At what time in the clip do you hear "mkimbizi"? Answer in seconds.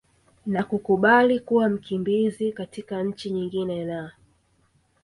1.69-2.51